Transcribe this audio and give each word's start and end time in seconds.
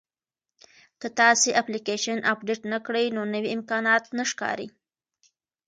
که 0.99 1.07
تاسي 1.19 1.49
اپلیکیشن 1.61 2.17
اپډیټ 2.33 2.61
نه 2.71 2.79
کړئ 2.85 3.05
نو 3.15 3.21
نوي 3.33 3.49
امکانات 3.57 4.03
نه 4.17 4.23
ښکاري. 4.31 4.67